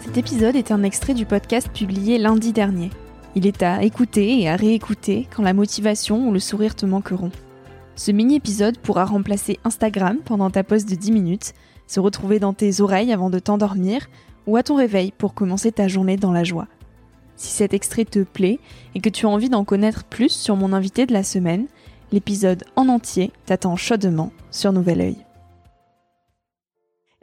Cet 0.00 0.16
épisode 0.16 0.56
est 0.56 0.70
un 0.70 0.84
extrait 0.84 1.14
du 1.14 1.26
podcast 1.26 1.68
publié 1.70 2.18
lundi 2.18 2.52
dernier. 2.52 2.90
Il 3.34 3.46
est 3.46 3.62
à 3.62 3.82
écouter 3.82 4.40
et 4.40 4.48
à 4.48 4.56
réécouter 4.56 5.28
quand 5.34 5.42
la 5.42 5.52
motivation 5.52 6.28
ou 6.28 6.32
le 6.32 6.38
sourire 6.38 6.76
te 6.76 6.86
manqueront. 6.86 7.32
Ce 7.96 8.12
mini-épisode 8.12 8.78
pourra 8.78 9.04
remplacer 9.04 9.58
Instagram 9.64 10.18
pendant 10.24 10.50
ta 10.50 10.62
pause 10.62 10.86
de 10.86 10.94
10 10.94 11.12
minutes, 11.12 11.52
se 11.88 11.98
retrouver 11.98 12.38
dans 12.38 12.52
tes 12.52 12.80
oreilles 12.80 13.12
avant 13.12 13.28
de 13.28 13.40
t'endormir 13.40 14.08
ou 14.46 14.56
à 14.56 14.62
ton 14.62 14.76
réveil 14.76 15.12
pour 15.18 15.34
commencer 15.34 15.72
ta 15.72 15.88
journée 15.88 16.16
dans 16.16 16.32
la 16.32 16.44
joie. 16.44 16.68
Si 17.36 17.48
cet 17.48 17.74
extrait 17.74 18.04
te 18.04 18.20
plaît 18.20 18.60
et 18.94 19.00
que 19.00 19.08
tu 19.08 19.26
as 19.26 19.30
envie 19.30 19.50
d'en 19.50 19.64
connaître 19.64 20.04
plus 20.04 20.30
sur 20.30 20.56
mon 20.56 20.72
invité 20.72 21.06
de 21.06 21.12
la 21.12 21.24
semaine, 21.24 21.66
l'épisode 22.12 22.64
en 22.76 22.88
entier 22.88 23.32
t'attend 23.46 23.76
chaudement 23.76 24.32
sur 24.50 24.72
Nouvel 24.72 25.00
Oeil. 25.00 25.27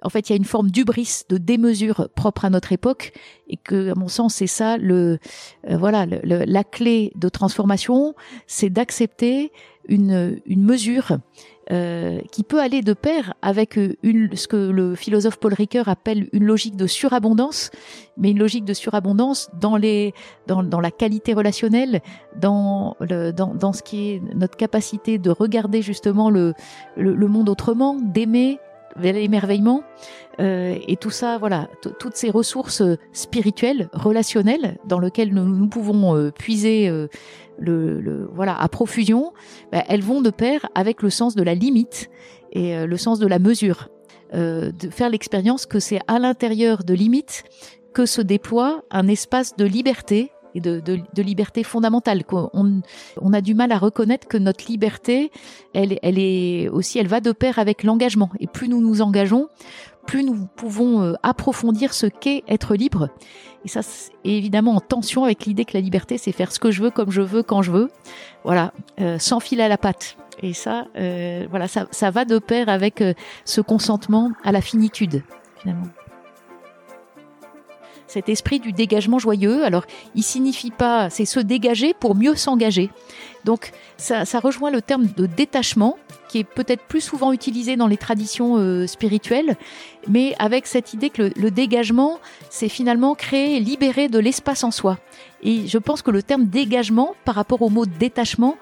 En 0.02 0.10
fait, 0.10 0.30
il 0.30 0.34
y 0.34 0.36
a 0.36 0.38
une 0.38 0.46
forme 0.46 0.70
d'ubris, 0.70 1.22
de 1.30 1.38
démesure 1.38 2.10
propre 2.16 2.46
à 2.46 2.50
notre 2.50 2.72
époque, 2.72 3.14
et 3.48 3.58
que, 3.58 3.92
à 3.92 3.96
mon 3.96 4.08
sens, 4.08 4.36
c'est 4.36 4.48
ça 4.48 4.78
le, 4.78 5.20
euh, 5.70 5.78
voilà, 5.78 6.06
la 6.06 6.64
clé 6.64 7.12
de 7.16 7.30
transformation, 7.30 8.14
c'est 8.46 8.70
d'accepter 8.70 9.52
une, 9.88 10.42
une 10.46 10.64
mesure 10.64 11.18
euh, 11.72 12.20
qui 12.32 12.44
peut 12.44 12.60
aller 12.60 12.84
de 12.84 12.94
pair 12.94 13.34
avec 13.42 13.80
une, 14.04 14.36
ce 14.36 14.48
que 14.48 14.56
le 14.56 14.94
philosophe 14.94 15.38
Paul 15.38 15.54
Ricoeur 15.54 15.90
appelle 15.90 16.30
une 16.32 16.44
logique 16.44 16.76
de 16.76 16.86
surabondance, 16.86 17.72
mais 18.18 18.30
une 18.30 18.38
logique 18.38 18.66
de 18.66 18.74
surabondance 18.74 19.50
dans 19.60 19.76
les 19.76 20.14
dans, 20.46 20.62
dans 20.62 20.80
la 20.80 20.92
qualité 20.92 21.34
relationnelle, 21.34 22.02
dans, 22.40 22.96
le, 23.00 23.32
dans 23.32 23.56
dans 23.56 23.74
ce 23.74 23.82
qui 23.82 24.12
est 24.12 24.22
notre 24.36 24.58
capacité 24.58 25.18
de 25.18 25.32
regarder 25.32 25.82
justement 25.82 26.30
le, 26.30 26.54
le, 26.98 27.16
le 27.16 27.28
monde 27.28 27.50
autrement, 27.50 27.96
d'aimer, 28.00 28.60
l'émerveillement 29.00 29.84
euh, 30.40 30.78
et 30.88 30.98
tout 30.98 31.10
ça, 31.10 31.38
voilà, 31.38 31.70
toutes 31.82 32.16
ces 32.16 32.30
ressources 32.30 32.84
spirituelles, 33.14 33.90
relationnelles, 33.94 34.78
dans 34.86 35.00
lesquelles 35.00 35.34
nous, 35.34 35.68
pouvons 35.68 36.16
euh, 36.16 36.32
puiser 36.32 36.90
euh, 36.90 37.08
le, 37.58 38.02
le, 38.02 38.30
voilà 38.34 38.60
à 38.60 38.68
profusion, 38.68 39.34
bah, 39.72 39.84
elles 39.88 40.02
vont 40.02 40.22
de 40.22 40.30
pair 40.30 40.68
avec 40.76 41.02
le 41.02 41.10
sens 41.10 41.36
de 41.36 41.44
la 41.44 41.56
limite 41.56 42.10
et 42.52 42.76
euh, 42.76 42.88
le 42.88 42.98
sens 42.98 43.20
de 43.20 43.28
la 43.28 43.40
mesure, 43.40 43.90
euh, 44.34 44.72
de 44.72 44.90
faire 44.90 45.10
l'expérience 45.10 45.66
que 45.66 45.80
c'est 45.80 46.00
à 46.08 46.20
l'intérieur 46.20 46.84
de 46.84 46.94
limites 46.94 47.44
que 47.94 48.06
se 48.06 48.22
déploie 48.22 48.84
un 48.92 49.08
espace 49.08 49.56
de 49.56 49.66
liberté 49.66 50.32
et 50.56 50.62
de, 50.62 50.80
de, 50.80 51.00
de 51.14 51.22
liberté 51.22 51.64
fondamentale. 51.64 52.24
On, 52.32 52.82
on, 53.22 53.34
a 53.34 53.42
du 53.42 53.54
mal 53.54 53.72
à 53.72 53.78
reconnaître 53.78 54.28
que 54.28 54.38
notre 54.38 54.66
liberté, 54.68 55.32
elle, 55.74 56.00
elle 56.02 56.18
est 56.18 56.70
aussi, 56.70 56.98
elle 56.98 57.08
va 57.08 57.20
de 57.20 57.32
pair 57.32 57.60
avec 57.60 57.84
l'engagement. 57.84 58.30
Et 58.40 58.48
plus 58.48 58.70
nous 58.70 58.82
nous 58.82 59.02
engageons, 59.02 59.50
plus 60.08 60.24
nous 60.24 60.48
pouvons 60.56 61.02
euh, 61.02 61.14
approfondir 61.22 61.94
ce 61.94 62.08
qu'est 62.08 62.44
être 62.48 62.76
libre. 62.76 63.10
Et 63.66 63.68
ça, 63.68 63.82
c'est 63.82 64.12
évidemment 64.24 64.76
en 64.76 64.80
tension 64.80 65.24
avec 65.24 65.46
l'idée 65.46 65.66
que 65.66 65.74
la 65.74 65.82
liberté, 65.82 66.18
c'est 66.18 66.32
faire 66.32 66.52
ce 66.52 66.60
que 66.60 66.72
je 66.72 66.82
veux, 66.84 66.92
comme 66.92 67.12
je 67.12 67.22
veux, 67.22 67.44
quand 67.44 67.62
je 67.62 67.72
veux. 67.72 67.92
Voilà, 68.44 68.74
euh, 69.02 69.20
sans 69.20 69.40
fil 69.40 69.60
à 69.60 69.68
la 69.68 69.78
patte. 69.78 70.18
Et 70.42 70.54
ça, 70.54 70.86
euh, 70.98 71.48
voilà, 71.50 71.68
ça, 71.68 71.88
ça 71.92 72.12
va 72.12 72.26
de 72.26 72.40
pair 72.40 72.70
avec 72.70 73.02
euh, 73.02 73.14
ce 73.46 73.62
consentement 73.62 74.32
à 74.44 74.52
la 74.52 74.62
finitude, 74.62 75.24
finalement 75.58 75.88
cet 78.16 78.30
esprit 78.30 78.62
du 78.62 78.72
dégagement 78.72 79.20
joyeux. 79.20 79.66
Alors, 79.66 79.84
il 80.16 80.24
signifie 80.24 80.72
pas, 80.72 81.10
c'est 81.10 81.26
se 81.26 81.42
dégager 81.42 81.94
pour 81.94 82.16
mieux 82.16 82.36
s'engager. 82.36 82.90
Donc, 83.44 83.74
ça, 83.98 84.24
rejoint 84.40 84.72
le 84.72 84.82
terme 84.82 85.08
de 85.18 85.26
détachement, 85.26 85.98
qui 86.30 86.40
est 86.40 86.46
peut-être 86.46 86.84
plus 86.84 87.02
souvent 87.02 87.34
utilisé 87.34 87.76
dans 87.76 87.88
les 87.88 87.98
traditions 87.98 88.56
euh, 88.56 88.88
spirituelles, 88.88 89.58
mais 90.08 90.34
avec 90.40 90.66
cette 90.66 90.94
idée 90.94 91.10
que 91.10 91.30
le, 91.36 91.52
dégagement, 91.52 92.20
c'est 92.50 92.70
finalement 92.70 93.16
créer, 93.16 93.60
libérer 93.60 94.08
de 94.08 94.18
l'espace 94.18 94.64
en 94.64 94.72
soi. 94.72 94.98
Et 95.44 95.68
je 95.68 95.78
pense 95.78 96.02
que 96.02 96.10
le 96.10 96.24
terme 96.24 96.46
dégagement, 96.46 97.16
par 97.26 97.36
rapport 97.36 97.62
au 97.62 97.70
mot 97.70 97.86
détachement, 97.86 98.56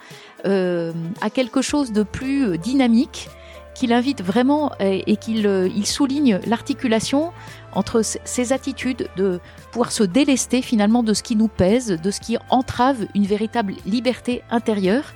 euh, 0.48 0.92
a 1.22 1.30
quelque 1.30 1.62
chose 1.62 1.92
de 1.92 2.02
plus 2.02 2.58
dynamique 2.58 3.30
qu'il 3.74 3.94
invite 3.94 4.22
vraiment 4.22 4.72
et, 4.80 5.18
qu'il 5.18 5.48
euh, 5.48 5.70
souligne 5.84 6.40
l'articulation 6.46 7.32
entre 7.74 8.02
ces 8.04 8.54
attitudes 8.54 9.10
de 9.18 9.40
pouvoir 9.72 9.92
se 9.92 10.04
délester 10.04 10.62
finalement 10.62 11.04
de 11.04 11.14
ce 11.14 11.24
qui 11.24 11.36
nous 11.36 11.48
pèse, 11.48 11.88
de 11.88 12.12
ce 12.12 12.20
qui 12.20 12.38
entrave 12.50 13.06
une 13.16 13.26
véritable 13.26 13.74
liberté 13.86 14.44
intérieure 14.52 15.14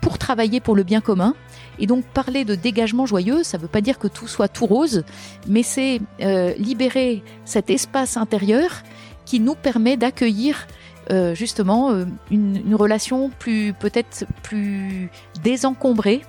pour 0.00 0.16
travailler 0.16 0.60
pour 0.60 0.74
le 0.74 0.82
bien 0.82 1.00
commun. 1.00 1.34
Et 1.78 1.86
donc 1.86 2.04
parler 2.04 2.44
de 2.44 2.54
dégagement 2.54 3.06
joyeux, 3.06 3.42
ça 3.42 3.58
ne 3.58 3.62
veut 3.62 3.68
pas 3.68 3.80
dire 3.80 3.98
que 3.98 4.08
tout 4.08 4.28
soit 4.28 4.48
tout 4.48 4.66
rose, 4.66 5.04
mais 5.46 5.62
c'est 5.62 6.00
euh, 6.22 6.54
libérer 6.56 7.22
cet 7.44 7.70
espace 7.70 8.16
intérieur 8.16 8.82
qui 9.26 9.40
nous 9.40 9.54
permet 9.54 9.96
d'accueillir 9.96 10.66
euh, 11.10 11.34
justement 11.34 11.90
une, 12.30 12.56
une 12.56 12.74
relation 12.74 13.30
plus 13.38 13.72
peut-être 13.72 14.24
plus 14.42 15.10
désencombrée 15.42 16.22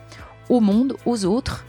au 0.50 0.60
monde, 0.60 0.96
aux 1.06 1.26
autres, 1.26 1.66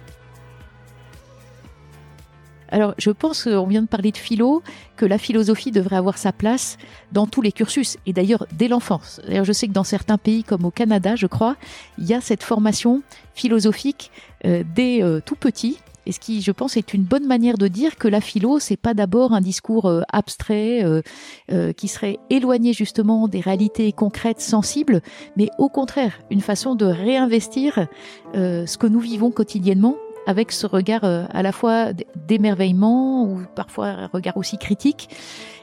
alors, 2.73 2.95
je 2.97 3.11
pense 3.11 3.45
qu'on 3.45 3.67
vient 3.67 3.83
de 3.83 3.87
parler 3.87 4.13
de 4.13 4.17
philo, 4.17 4.63
que 4.97 5.05
la 5.05 5.19
philosophie 5.19 5.71
devrait 5.71 5.97
avoir 5.97 6.17
sa 6.17 6.33
place 6.33 6.79
dans 7.13 7.27
tous 7.27 7.43
les 7.43 7.53
cursus, 7.53 7.99
et 8.07 8.15
d'ailleurs 8.15 8.47
dès 8.51 8.67
l'enfance. 8.67 9.21
D'ailleurs, 9.27 9.45
je 9.45 9.53
sais 9.53 9.69
que 9.69 9.73
dans 9.73 9.85
certains 9.85 10.17
pays, 10.17 10.43
comme 10.43 10.65
au 10.65 10.71
Canada, 10.71 11.15
je 11.15 11.27
crois, 11.27 11.57
il 11.99 12.07
y 12.07 12.15
a 12.15 12.23
cette 12.23 12.43
formation 12.43 13.03
philosophique 13.35 14.11
euh, 14.47 14.65
dès 14.75 15.03
euh, 15.03 15.21
tout 15.25 15.37
petit. 15.37 15.79
Et 16.07 16.13
ce 16.13 16.21
qui, 16.21 16.43
je 16.43 16.51
pense, 16.51 16.77
est 16.77 16.95
une 16.95 17.03
bonne 17.03 17.27
manière 17.27 17.59
de 17.59 17.69
dire 17.69 17.97
que 17.97 18.09
la 18.09 18.21
philo, 18.21 18.59
c'est 18.59 18.77
pas 18.77 18.95
d'abord 18.95 19.33
un 19.33 19.41
discours 19.41 19.87
euh, 19.87 20.03
abstrait 20.13 20.85
euh, 20.85 21.03
euh, 21.51 21.73
qui 21.73 21.89
serait 21.89 22.19
éloigné 22.31 22.73
justement 22.73 23.29
des 23.29 23.41
réalités 23.41 23.93
concrètes, 23.93 24.41
sensibles, 24.41 25.01
mais 25.37 25.49
au 25.59 25.69
contraire, 25.69 26.19
une 26.31 26.41
façon 26.41 26.75
de 26.75 26.87
réinvestir 26.87 27.87
ce 28.35 28.79
que 28.79 28.87
nous 28.87 29.01
vivons 29.01 29.31
quotidiennement 29.31 29.97
avec 30.27 30.53
ce 30.53 30.67
regard 30.67 31.05
euh, 31.05 31.25
à 31.31 31.43
la 31.43 31.53
fois 31.53 31.93
d'émerveillement 32.17 33.25
ou 33.25 33.43
parfois 33.55 33.89
un 33.89 34.07
regard 34.07 34.37
aussi 34.37 34.59
critique. 34.59 35.09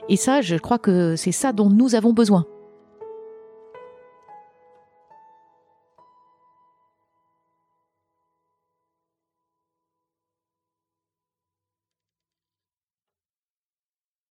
Et 0.09 0.15
ça, 0.15 0.41
je 0.41 0.55
crois 0.55 0.79
que 0.79 1.15
c'est 1.15 1.31
ça 1.31 1.53
dont 1.53 1.69
nous 1.69 1.95
avons 1.95 2.13
besoin. 2.13 2.45